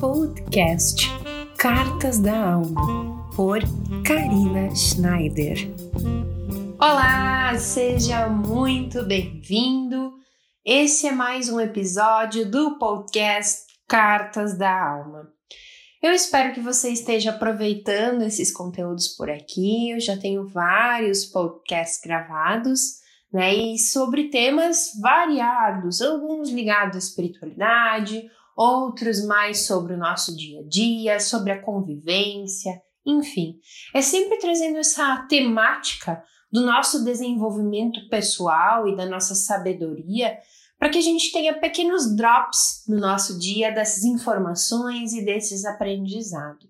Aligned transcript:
podcast 0.00 1.06
Cartas 1.58 2.18
da 2.18 2.54
Alma, 2.54 3.30
por 3.36 3.60
Karina 4.02 4.74
Schneider. 4.74 5.58
Olá, 6.80 7.54
seja 7.58 8.26
muito 8.26 9.04
bem-vindo. 9.04 10.14
Esse 10.64 11.06
é 11.06 11.12
mais 11.12 11.50
um 11.50 11.60
episódio 11.60 12.50
do 12.50 12.78
podcast 12.78 13.66
Cartas 13.86 14.56
da 14.56 14.72
Alma. 14.72 15.28
Eu 16.02 16.12
espero 16.12 16.54
que 16.54 16.60
você 16.60 16.88
esteja 16.88 17.30
aproveitando 17.30 18.22
esses 18.22 18.50
conteúdos 18.50 19.08
por 19.08 19.28
aqui. 19.28 19.90
Eu 19.90 20.00
já 20.00 20.16
tenho 20.16 20.48
vários 20.48 21.26
podcasts 21.26 22.00
gravados 22.02 23.00
né? 23.32 23.54
E 23.54 23.78
sobre 23.78 24.28
temas 24.28 24.90
variados, 25.00 26.02
alguns 26.02 26.50
ligados 26.50 26.96
à 26.96 26.98
espiritualidade, 26.98 28.28
outros 28.60 29.24
mais 29.24 29.66
sobre 29.66 29.94
o 29.94 29.98
nosso 29.98 30.36
dia 30.36 30.60
a 30.60 30.68
dia, 30.68 31.18
sobre 31.18 31.50
a 31.50 31.62
convivência, 31.62 32.78
enfim. 33.06 33.58
É 33.94 34.02
sempre 34.02 34.38
trazendo 34.38 34.76
essa 34.78 35.26
temática 35.28 36.22
do 36.52 36.60
nosso 36.60 37.02
desenvolvimento 37.02 38.06
pessoal 38.10 38.86
e 38.86 38.94
da 38.94 39.06
nossa 39.06 39.34
sabedoria 39.34 40.36
para 40.78 40.90
que 40.90 40.98
a 40.98 41.02
gente 41.02 41.32
tenha 41.32 41.58
pequenos 41.58 42.14
drops 42.14 42.84
no 42.86 42.98
nosso 42.98 43.38
dia 43.38 43.70
dessas 43.70 44.04
informações 44.04 45.14
e 45.14 45.24
desses 45.24 45.64
aprendizados. 45.64 46.68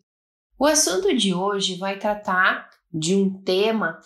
O 0.59 0.67
assunto 0.67 1.17
de 1.17 1.35
hoje 1.35 1.77
vai 1.77 1.99
tratar 1.99 2.69
de 2.93 3.17
um 3.17 3.43
tema 3.43 3.99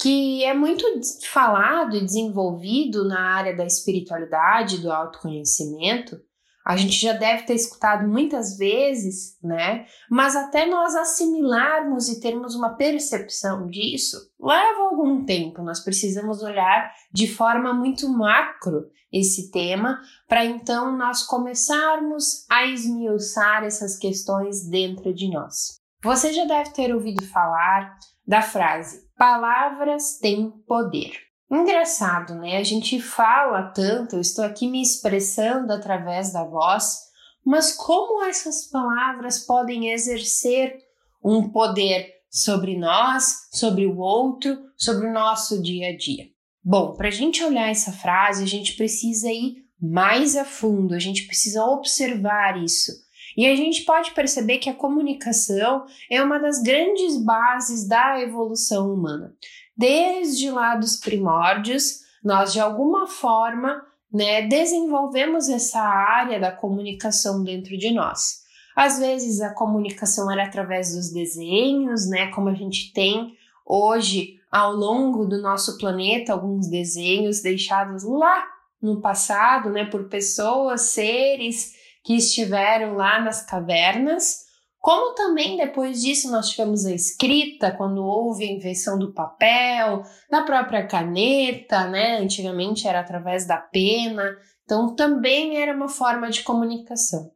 que 0.00 0.44
é 0.44 0.54
muito 0.54 0.84
falado 1.26 1.96
e 1.96 2.04
desenvolvido 2.04 3.06
na 3.06 3.20
área 3.20 3.56
da 3.56 3.64
espiritualidade, 3.64 4.78
do 4.78 4.92
autoconhecimento. 4.92 6.20
A 6.68 6.76
gente 6.76 7.00
já 7.00 7.14
deve 7.14 7.44
ter 7.44 7.54
escutado 7.54 8.06
muitas 8.06 8.58
vezes, 8.58 9.38
né? 9.42 9.86
Mas 10.10 10.36
até 10.36 10.66
nós 10.66 10.94
assimilarmos 10.94 12.10
e 12.10 12.20
termos 12.20 12.54
uma 12.54 12.76
percepção 12.76 13.66
disso, 13.66 14.18
leva 14.38 14.82
algum 14.82 15.24
tempo. 15.24 15.62
Nós 15.62 15.80
precisamos 15.80 16.42
olhar 16.42 16.92
de 17.10 17.26
forma 17.26 17.72
muito 17.72 18.06
macro 18.06 18.90
esse 19.10 19.50
tema 19.50 19.98
para 20.28 20.44
então 20.44 20.94
nós 20.94 21.22
começarmos 21.22 22.44
a 22.50 22.66
esmiuçar 22.66 23.64
essas 23.64 23.96
questões 23.96 24.68
dentro 24.68 25.14
de 25.14 25.30
nós. 25.30 25.80
Você 26.04 26.34
já 26.34 26.44
deve 26.44 26.70
ter 26.74 26.94
ouvido 26.94 27.24
falar 27.24 27.96
da 28.26 28.42
frase 28.42 29.08
Palavras 29.18 30.16
têm 30.20 30.48
poder. 30.64 31.27
Engraçado, 31.50 32.34
né? 32.34 32.58
A 32.58 32.62
gente 32.62 33.00
fala 33.00 33.62
tanto, 33.62 34.16
eu 34.16 34.20
estou 34.20 34.44
aqui 34.44 34.68
me 34.68 34.82
expressando 34.82 35.72
através 35.72 36.32
da 36.32 36.44
voz, 36.44 37.08
mas 37.44 37.72
como 37.72 38.22
essas 38.24 38.66
palavras 38.70 39.38
podem 39.38 39.90
exercer 39.90 40.76
um 41.24 41.48
poder 41.48 42.12
sobre 42.30 42.76
nós, 42.76 43.48
sobre 43.50 43.86
o 43.86 43.98
outro, 43.98 44.58
sobre 44.76 45.06
o 45.06 45.12
nosso 45.12 45.62
dia 45.62 45.88
a 45.88 45.96
dia? 45.96 46.26
Bom, 46.62 46.92
para 46.92 47.08
a 47.08 47.12
gente 47.12 47.42
olhar 47.42 47.70
essa 47.70 47.92
frase, 47.92 48.42
a 48.42 48.46
gente 48.46 48.74
precisa 48.74 49.32
ir 49.32 49.64
mais 49.80 50.36
a 50.36 50.44
fundo, 50.44 50.94
a 50.94 50.98
gente 50.98 51.26
precisa 51.26 51.64
observar 51.64 52.62
isso 52.62 52.92
e 53.38 53.46
a 53.46 53.54
gente 53.54 53.84
pode 53.84 54.10
perceber 54.10 54.58
que 54.58 54.68
a 54.68 54.74
comunicação 54.74 55.86
é 56.10 56.20
uma 56.20 56.38
das 56.38 56.60
grandes 56.60 57.16
bases 57.16 57.86
da 57.86 58.20
evolução 58.20 58.92
humana. 58.92 59.32
Desde 59.78 60.50
lá 60.50 60.74
dos 60.74 60.96
primórdios, 60.96 62.00
nós 62.22 62.52
de 62.52 62.58
alguma 62.58 63.06
forma 63.06 63.80
né, 64.12 64.42
desenvolvemos 64.42 65.48
essa 65.48 65.80
área 65.80 66.40
da 66.40 66.50
comunicação 66.50 67.44
dentro 67.44 67.78
de 67.78 67.92
nós. 67.92 68.42
Às 68.74 68.98
vezes 68.98 69.40
a 69.40 69.54
comunicação 69.54 70.30
era 70.30 70.44
através 70.44 70.94
dos 70.94 71.12
desenhos, 71.12 72.08
né, 72.08 72.28
como 72.28 72.48
a 72.48 72.54
gente 72.54 72.92
tem 72.92 73.36
hoje 73.64 74.40
ao 74.50 74.72
longo 74.72 75.26
do 75.26 75.40
nosso 75.40 75.78
planeta 75.78 76.32
alguns 76.32 76.68
desenhos 76.68 77.40
deixados 77.40 78.02
lá 78.02 78.46
no 78.80 79.00
passado, 79.00 79.70
né, 79.70 79.84
por 79.84 80.08
pessoas, 80.08 80.82
seres 80.82 81.74
que 82.02 82.14
estiveram 82.16 82.94
lá 82.94 83.20
nas 83.20 83.44
cavernas, 83.44 84.46
como 84.80 85.14
também 85.14 85.56
depois 85.56 86.00
disso 86.00 86.30
nós 86.30 86.50
tivemos 86.50 86.86
a 86.86 86.92
escrita, 86.92 87.72
quando 87.72 88.04
houve 88.04 88.44
a 88.44 88.52
invenção 88.52 88.98
do 88.98 89.12
papel, 89.12 90.02
da 90.30 90.42
própria 90.42 90.86
caneta, 90.86 91.86
né? 91.88 92.18
Antigamente 92.18 92.86
era 92.86 93.00
através 93.00 93.46
da 93.46 93.56
pena, 93.56 94.36
então 94.64 94.94
também 94.94 95.60
era 95.60 95.74
uma 95.74 95.88
forma 95.88 96.30
de 96.30 96.42
comunicação. 96.42 97.30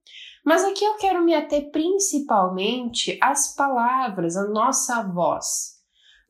Mas 0.45 0.65
aqui 0.65 0.85
eu 0.85 0.97
quero 0.97 1.23
me 1.23 1.35
ater 1.35 1.71
principalmente 1.71 3.19
às 3.21 3.55
palavras, 3.55 4.37
à 4.37 4.49
nossa 4.49 5.03
voz. 5.03 5.73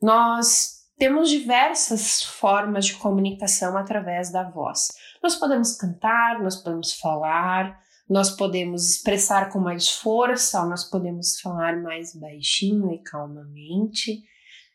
Nós 0.01 0.83
temos 0.97 1.29
diversas 1.29 2.23
formas 2.23 2.85
de 2.85 2.95
comunicação 2.95 3.77
através 3.77 4.31
da 4.31 4.49
voz. 4.49 4.89
Nós 5.21 5.35
podemos 5.35 5.75
cantar, 5.75 6.41
nós 6.41 6.55
podemos 6.57 6.93
falar, 6.93 7.79
nós 8.09 8.31
podemos 8.31 8.89
expressar 8.89 9.51
com 9.51 9.59
mais 9.59 9.89
força, 9.89 10.65
nós 10.65 10.83
podemos 10.83 11.39
falar 11.39 11.81
mais 11.81 12.15
baixinho 12.15 12.91
e 12.93 12.99
calmamente. 12.99 14.21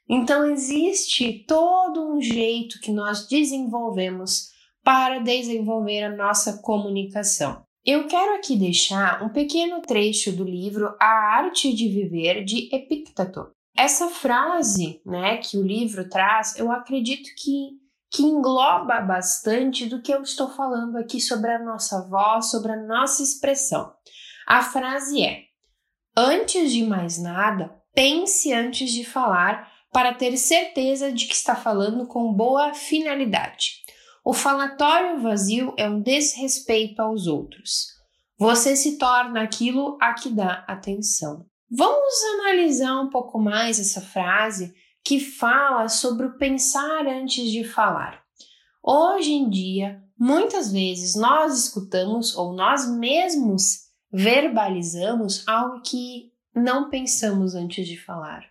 Então, 0.08 0.50
existe 0.50 1.44
todo 1.46 2.14
um 2.14 2.20
jeito 2.20 2.80
que 2.80 2.90
nós 2.90 3.28
desenvolvemos 3.28 4.48
para 4.82 5.18
desenvolver 5.18 6.02
a 6.04 6.16
nossa 6.16 6.62
comunicação. 6.62 7.62
Eu 7.84 8.06
quero 8.06 8.34
aqui 8.36 8.56
deixar 8.56 9.22
um 9.22 9.28
pequeno 9.28 9.80
trecho 9.82 10.32
do 10.32 10.44
livro 10.44 10.94
A 11.00 11.36
Arte 11.36 11.72
de 11.72 11.88
Viver 11.88 12.44
de 12.44 12.74
Epicteto. 12.74 13.50
Essa 13.76 14.08
frase, 14.08 15.00
né, 15.06 15.36
que 15.36 15.56
o 15.56 15.62
livro 15.62 16.08
traz, 16.08 16.58
eu 16.58 16.72
acredito 16.72 17.30
que 17.36 17.78
que 18.10 18.22
engloba 18.22 19.00
bastante 19.00 19.86
do 19.86 20.00
que 20.00 20.12
eu 20.12 20.22
estou 20.22 20.48
falando 20.50 20.96
aqui 20.96 21.20
sobre 21.20 21.50
a 21.50 21.58
nossa 21.58 22.08
voz, 22.08 22.50
sobre 22.50 22.72
a 22.72 22.76
nossa 22.76 23.22
expressão. 23.22 23.92
A 24.46 24.62
frase 24.62 25.22
é: 25.22 25.42
Antes 26.16 26.72
de 26.72 26.84
mais 26.84 27.18
nada, 27.18 27.74
pense 27.94 28.52
antes 28.52 28.90
de 28.90 29.04
falar 29.04 29.70
para 29.92 30.14
ter 30.14 30.36
certeza 30.36 31.12
de 31.12 31.26
que 31.26 31.34
está 31.34 31.54
falando 31.54 32.06
com 32.06 32.32
boa 32.32 32.74
finalidade. 32.74 33.82
O 34.24 34.32
falatório 34.32 35.20
vazio 35.20 35.74
é 35.76 35.88
um 35.88 36.00
desrespeito 36.00 37.00
aos 37.00 37.26
outros. 37.26 37.86
Você 38.38 38.76
se 38.76 38.98
torna 38.98 39.42
aquilo 39.42 39.96
a 40.00 40.14
que 40.14 40.28
dá 40.28 40.64
atenção. 40.68 41.46
Vamos 41.70 42.14
analisar 42.34 43.00
um 43.00 43.10
pouco 43.10 43.38
mais 43.38 43.78
essa 43.78 44.00
frase 44.00 44.72
que 45.08 45.18
fala 45.18 45.88
sobre 45.88 46.26
o 46.26 46.36
pensar 46.36 47.06
antes 47.06 47.50
de 47.50 47.64
falar. 47.64 48.22
Hoje 48.82 49.32
em 49.32 49.48
dia, 49.48 50.02
muitas 50.18 50.70
vezes 50.70 51.14
nós 51.14 51.58
escutamos 51.64 52.36
ou 52.36 52.52
nós 52.52 52.86
mesmos 52.86 53.86
verbalizamos 54.12 55.48
algo 55.48 55.80
que 55.80 56.30
não 56.54 56.90
pensamos 56.90 57.54
antes 57.54 57.88
de 57.88 57.96
falar. 57.96 58.44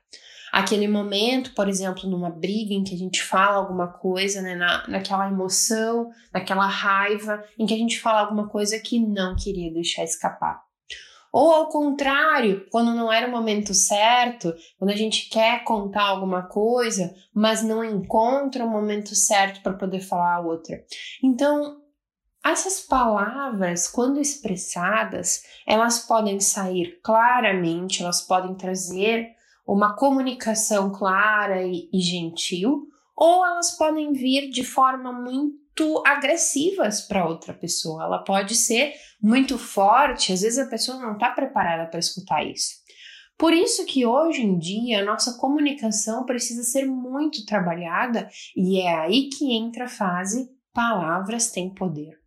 Aquele 0.51 0.88
momento, 0.88 1.53
por 1.53 1.69
exemplo, 1.69 2.09
numa 2.09 2.31
briga 2.31 2.74
em 2.74 2.84
que 2.84 2.95
a 2.95 2.97
gente 2.97 3.22
fala 3.22 3.57
alguma 3.57 3.89
coisa, 3.89 4.41
né, 4.41 4.56
na, 4.56 4.88
naquela 4.88 5.28
emoção, 5.28 6.09
naquela 6.34 6.66
raiva, 6.66 7.44
em 7.59 7.68
que 7.68 7.74
a 7.75 7.78
gente 7.78 8.00
fala 8.00 8.22
alguma 8.22 8.47
coisa 8.47 8.79
que 8.79 9.00
não 9.00 9.35
queria 9.35 9.72
deixar 9.72 10.03
escapar. 10.03 10.66
Ou 11.31 11.51
ao 11.51 11.69
contrário, 11.69 12.65
quando 12.71 12.93
não 12.93 13.11
era 13.11 13.27
o 13.27 13.31
momento 13.31 13.73
certo, 13.73 14.53
quando 14.77 14.91
a 14.91 14.95
gente 14.95 15.29
quer 15.29 15.63
contar 15.63 16.03
alguma 16.03 16.43
coisa, 16.43 17.13
mas 17.33 17.63
não 17.63 17.83
encontra 17.83 18.65
o 18.65 18.69
momento 18.69 19.15
certo 19.15 19.61
para 19.61 19.73
poder 19.73 19.99
falar 19.99 20.35
a 20.35 20.41
outra. 20.41 20.83
Então, 21.23 21.81
essas 22.43 22.79
palavras, 22.79 23.88
quando 23.88 24.21
expressadas, 24.21 25.44
elas 25.68 26.00
podem 26.00 26.39
sair 26.39 27.00
claramente, 27.03 28.01
elas 28.01 28.21
podem 28.21 28.56
trazer 28.56 29.35
uma 29.68 29.95
comunicação 29.95 30.91
clara 30.91 31.62
e, 31.63 31.89
e 31.91 32.00
gentil, 32.00 32.88
ou 33.15 33.45
elas 33.45 33.71
podem 33.71 34.13
vir 34.13 34.50
de 34.50 34.63
forma 34.63 35.12
muito 35.12 35.67
muito 35.77 36.03
agressivas 36.06 37.01
para 37.01 37.27
outra 37.27 37.53
pessoa. 37.53 38.03
Ela 38.03 38.24
pode 38.24 38.56
ser 38.56 38.94
muito 39.21 39.57
forte, 39.57 40.33
às 40.33 40.41
vezes 40.41 40.57
a 40.57 40.69
pessoa 40.69 41.00
não 41.00 41.13
está 41.13 41.29
preparada 41.29 41.89
para 41.89 42.00
escutar 42.00 42.44
isso. 42.44 42.75
Por 43.38 43.53
isso 43.53 43.85
que 43.85 44.06
hoje 44.06 44.41
em 44.41 44.57
dia 44.57 45.01
a 45.01 45.06
nossa 45.06 45.38
comunicação 45.38 46.25
precisa 46.25 46.63
ser 46.63 46.85
muito 46.85 47.45
trabalhada 47.45 48.27
e 48.56 48.81
é 48.81 48.95
aí 48.95 49.29
que 49.29 49.56
entra 49.56 49.85
a 49.85 49.89
fase 49.89 50.50
palavras 50.74 51.51
têm 51.51 51.74
poder. 51.74 52.18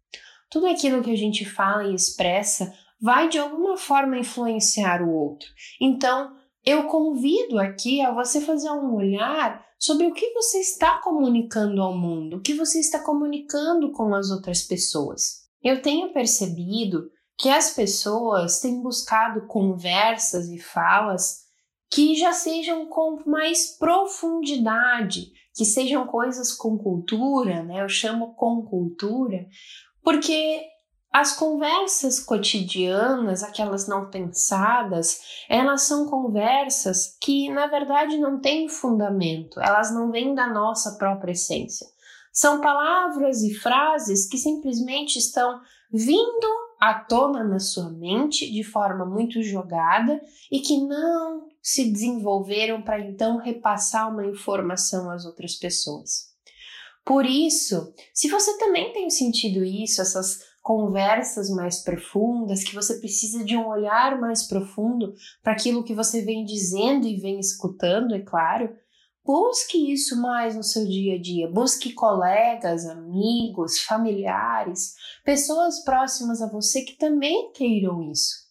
Tudo 0.48 0.66
aquilo 0.66 1.02
que 1.02 1.10
a 1.10 1.16
gente 1.16 1.44
fala 1.44 1.84
e 1.84 1.94
expressa 1.94 2.72
vai 3.00 3.28
de 3.28 3.38
alguma 3.38 3.76
forma 3.76 4.18
influenciar 4.18 5.02
o 5.02 5.10
outro. 5.10 5.48
Então, 5.80 6.36
eu 6.64 6.84
convido 6.84 7.58
aqui 7.58 8.00
a 8.00 8.12
você 8.12 8.40
fazer 8.40 8.70
um 8.70 8.94
olhar 8.94 9.64
sobre 9.78 10.06
o 10.06 10.12
que 10.12 10.32
você 10.34 10.58
está 10.58 10.98
comunicando 10.98 11.80
ao 11.80 11.96
mundo, 11.96 12.36
o 12.36 12.40
que 12.40 12.54
você 12.54 12.80
está 12.80 12.98
comunicando 13.00 13.92
com 13.92 14.14
as 14.14 14.30
outras 14.30 14.62
pessoas. 14.62 15.40
Eu 15.62 15.80
tenho 15.80 16.12
percebido 16.12 17.10
que 17.38 17.48
as 17.48 17.70
pessoas 17.70 18.60
têm 18.60 18.82
buscado 18.82 19.46
conversas 19.46 20.48
e 20.48 20.58
falas 20.58 21.40
que 21.90 22.14
já 22.14 22.32
sejam 22.32 22.86
com 22.86 23.18
mais 23.26 23.76
profundidade, 23.78 25.32
que 25.54 25.64
sejam 25.64 26.06
coisas 26.06 26.52
com 26.52 26.78
cultura, 26.78 27.62
né? 27.62 27.82
Eu 27.82 27.88
chamo 27.88 28.34
com 28.34 28.62
cultura, 28.62 29.46
porque 30.02 30.62
as 31.12 31.36
conversas 31.36 32.20
cotidianas, 32.20 33.42
aquelas 33.42 33.88
não 33.88 34.08
pensadas, 34.08 35.20
elas 35.48 35.82
são 35.82 36.06
conversas 36.06 37.16
que 37.20 37.50
na 37.50 37.66
verdade 37.66 38.16
não 38.16 38.40
têm 38.40 38.68
fundamento, 38.68 39.60
elas 39.60 39.92
não 39.92 40.12
vêm 40.12 40.34
da 40.34 40.46
nossa 40.46 40.96
própria 40.96 41.32
essência. 41.32 41.86
São 42.32 42.60
palavras 42.60 43.42
e 43.42 43.52
frases 43.54 44.28
que 44.28 44.38
simplesmente 44.38 45.18
estão 45.18 45.60
vindo 45.92 46.46
à 46.80 46.94
tona 46.94 47.42
na 47.42 47.58
sua 47.58 47.90
mente 47.90 48.50
de 48.50 48.62
forma 48.62 49.04
muito 49.04 49.42
jogada 49.42 50.20
e 50.50 50.60
que 50.60 50.78
não 50.78 51.48
se 51.60 51.90
desenvolveram 51.90 52.82
para 52.82 53.00
então 53.00 53.36
repassar 53.36 54.08
uma 54.10 54.24
informação 54.24 55.10
às 55.10 55.24
outras 55.24 55.56
pessoas. 55.56 56.30
Por 57.04 57.26
isso, 57.26 57.92
se 58.14 58.28
você 58.28 58.56
também 58.58 58.92
tem 58.92 59.10
sentido 59.10 59.64
isso, 59.64 60.00
essas 60.00 60.49
conversas 60.62 61.48
mais 61.50 61.82
profundas, 61.82 62.62
que 62.62 62.74
você 62.74 62.98
precisa 62.98 63.44
de 63.44 63.56
um 63.56 63.66
olhar 63.66 64.20
mais 64.20 64.46
profundo 64.46 65.14
para 65.42 65.52
aquilo 65.52 65.84
que 65.84 65.94
você 65.94 66.22
vem 66.22 66.44
dizendo 66.44 67.06
e 67.06 67.16
vem 67.16 67.40
escutando, 67.40 68.14
é 68.14 68.20
claro, 68.20 68.70
busque 69.24 69.92
isso 69.92 70.20
mais 70.20 70.54
no 70.54 70.62
seu 70.62 70.86
dia 70.86 71.14
a 71.14 71.20
dia. 71.20 71.50
Busque 71.50 71.92
colegas, 71.92 72.86
amigos, 72.86 73.80
familiares, 73.80 74.94
pessoas 75.24 75.82
próximas 75.82 76.42
a 76.42 76.50
você 76.50 76.82
que 76.82 76.96
também 76.96 77.52
queiram 77.52 78.10
isso. 78.10 78.50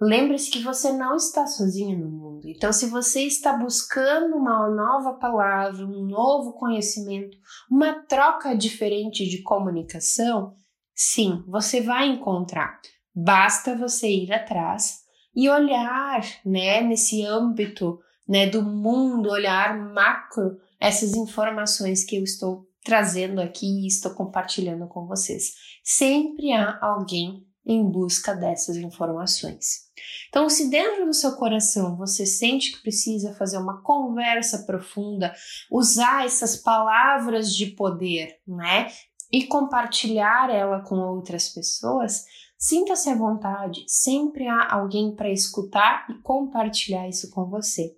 Lembre-se 0.00 0.50
que 0.50 0.62
você 0.62 0.92
não 0.92 1.14
está 1.14 1.46
sozinho 1.46 1.98
no 1.98 2.10
mundo. 2.10 2.48
Então, 2.48 2.72
se 2.72 2.86
você 2.86 3.24
está 3.24 3.52
buscando 3.54 4.34
uma 4.34 4.66
nova 4.70 5.12
palavra, 5.18 5.84
um 5.84 6.06
novo 6.06 6.54
conhecimento, 6.54 7.36
uma 7.70 7.92
troca 8.04 8.56
diferente 8.56 9.28
de 9.28 9.42
comunicação, 9.42 10.54
sim, 10.94 11.42
você 11.46 11.80
vai 11.80 12.08
encontrar. 12.08 12.80
Basta 13.14 13.76
você 13.76 14.08
ir 14.08 14.32
atrás 14.32 15.00
e 15.34 15.48
olhar, 15.48 16.22
né, 16.44 16.80
nesse 16.80 17.24
âmbito, 17.24 17.98
né, 18.28 18.46
do 18.46 18.62
mundo, 18.62 19.30
olhar 19.30 19.76
macro, 19.78 20.58
essas 20.78 21.14
informações 21.14 22.04
que 22.04 22.16
eu 22.16 22.24
estou 22.24 22.66
trazendo 22.84 23.40
aqui 23.40 23.66
e 23.66 23.86
estou 23.86 24.12
compartilhando 24.14 24.86
com 24.88 25.06
vocês. 25.06 25.54
Sempre 25.84 26.52
há 26.52 26.78
alguém 26.80 27.44
em 27.64 27.88
busca 27.88 28.34
dessas 28.34 28.76
informações. 28.76 29.90
Então, 30.28 30.48
se 30.48 30.70
dentro 30.70 31.04
do 31.04 31.12
seu 31.12 31.32
coração 31.32 31.96
você 31.96 32.24
sente 32.24 32.72
que 32.72 32.82
precisa 32.82 33.34
fazer 33.34 33.58
uma 33.58 33.82
conversa 33.82 34.64
profunda, 34.64 35.34
usar 35.70 36.24
essas 36.24 36.56
palavras 36.56 37.54
de 37.54 37.66
poder, 37.66 38.38
né? 38.46 38.88
E 39.32 39.46
compartilhar 39.46 40.50
ela 40.50 40.80
com 40.80 40.96
outras 40.96 41.48
pessoas, 41.48 42.24
sinta-se 42.58 43.08
à 43.08 43.14
vontade, 43.14 43.84
sempre 43.86 44.46
há 44.48 44.74
alguém 44.74 45.14
para 45.14 45.30
escutar 45.30 46.06
e 46.10 46.14
compartilhar 46.14 47.08
isso 47.08 47.30
com 47.30 47.46
você. 47.46 47.96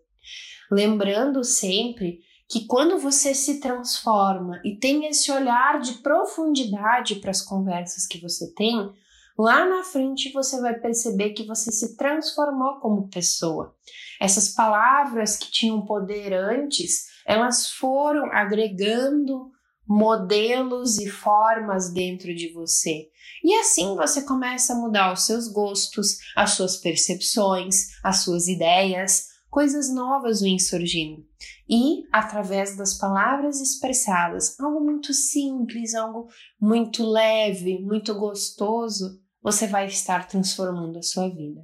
Lembrando 0.70 1.42
sempre 1.42 2.20
que 2.48 2.66
quando 2.66 2.98
você 2.98 3.34
se 3.34 3.60
transforma 3.60 4.60
e 4.62 4.76
tem 4.76 5.06
esse 5.06 5.32
olhar 5.32 5.80
de 5.80 5.94
profundidade 5.94 7.14
para 7.16 7.30
as 7.30 7.40
conversas 7.40 8.06
que 8.06 8.20
você 8.20 8.52
tem, 8.52 8.92
lá 9.38 9.64
na 9.66 9.82
frente 9.82 10.30
você 10.32 10.60
vai 10.60 10.74
perceber 10.78 11.30
que 11.30 11.46
você 11.46 11.72
se 11.72 11.96
transformou 11.96 12.74
como 12.74 13.08
pessoa. 13.08 13.74
Essas 14.20 14.50
palavras 14.50 15.36
que 15.36 15.50
tinham 15.50 15.84
poder 15.86 16.34
antes, 16.34 17.06
elas 17.26 17.70
foram 17.70 18.30
agregando 18.30 19.50
modelos 19.86 20.98
e 20.98 21.08
formas 21.08 21.92
dentro 21.92 22.34
de 22.34 22.52
você. 22.52 23.08
E 23.44 23.54
assim 23.54 23.96
você 23.96 24.22
começa 24.22 24.72
a 24.72 24.76
mudar 24.76 25.12
os 25.12 25.26
seus 25.26 25.48
gostos, 25.48 26.18
as 26.36 26.52
suas 26.52 26.76
percepções, 26.76 27.88
as 28.02 28.18
suas 28.18 28.48
ideias, 28.48 29.26
coisas 29.50 29.92
novas 29.92 30.40
vêm 30.40 30.58
surgindo. 30.58 31.26
E, 31.68 32.04
através 32.12 32.76
das 32.76 32.94
palavras 32.98 33.60
expressadas, 33.60 34.58
algo 34.58 34.80
muito 34.80 35.12
simples, 35.12 35.94
algo 35.94 36.28
muito 36.60 37.04
leve, 37.04 37.78
muito 37.80 38.14
gostoso, 38.14 39.20
você 39.42 39.66
vai 39.66 39.86
estar 39.86 40.26
transformando 40.26 40.98
a 40.98 41.02
sua 41.02 41.28
vida. 41.28 41.60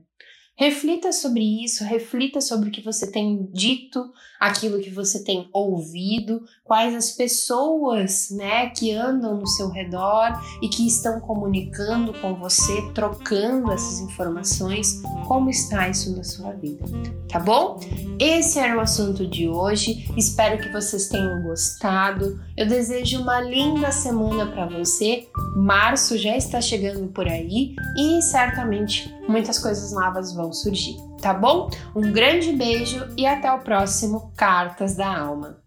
Reflita 0.57 1.13
sobre 1.13 1.65
isso, 1.65 1.85
reflita 1.85 2.41
sobre 2.41 2.69
o 2.69 2.73
que 2.73 2.83
você 2.83 3.11
tem 3.11 3.49
dito, 3.53 4.13
aquilo 4.39 4.81
que 4.81 4.91
você 4.91 5.25
tem 5.25 5.49
ouvido, 5.53 6.43
quais 6.65 6.95
as 6.95 7.11
pessoas, 7.13 8.31
né, 8.31 8.71
que 8.71 8.93
andam 8.93 9.37
no 9.37 9.47
seu 9.47 9.69
redor 9.69 10.41
e 10.63 10.69
que 10.69 10.87
estão 10.87 11.21
comunicando 11.21 12.13
com 12.21 12.35
você, 12.35 12.83
trocando 12.95 13.73
essas 13.73 14.01
informações, 14.01 15.01
como 15.27 15.51
está 15.51 15.89
isso 15.89 16.15
na 16.17 16.25
sua 16.25 16.53
vida, 16.53 16.85
tá 17.29 17.41
bom? 17.41 17.81
Esse 18.19 18.59
era 18.59 18.77
o 18.77 18.81
assunto 18.81 19.27
de 19.27 19.49
hoje. 19.49 20.09
Espero 20.17 20.63
que 20.63 20.71
vocês 20.71 21.09
tenham 21.09 21.43
gostado. 21.43 22.41
Eu 22.57 22.67
desejo 22.67 23.21
uma 23.23 23.41
linda 23.41 23.91
semana 23.93 24.47
para 24.47 24.67
você. 24.67 25.29
Março 25.57 26.17
já 26.19 26.37
está 26.37 26.61
chegando 26.61 27.09
por 27.09 27.27
aí 27.27 27.75
e 27.97 28.21
certamente 28.23 29.15
muitas 29.29 29.59
coisas 29.59 29.93
novas 29.93 30.33
vão 30.33 30.53
surgir, 30.53 30.97
tá 31.21 31.35
bom? 31.35 31.71
Um 31.95 32.13
grande 32.13 32.53
beijo 32.53 33.07
e 33.17 33.27
até 33.27 33.53
o 33.53 33.59
próximo 33.61 34.33
Cartas 34.37 34.97
da 34.97 35.19
Alma. 35.19 35.59